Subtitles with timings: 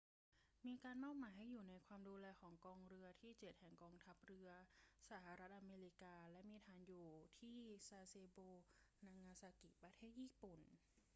[0.65, 4.49] มีการมอบหมายให้อยู่ในความดูแลของกองเรือที่เจ็ดแห่งกองทัพเรือ
[5.09, 7.07] สหรัฐอเมริกาและมีฐานอยู่
[7.39, 8.39] ที่ซาเซโบ
[9.05, 10.59] นางาซากิ ประเทศญี่ปุ่น